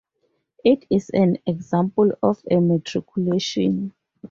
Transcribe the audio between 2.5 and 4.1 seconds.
matriculation.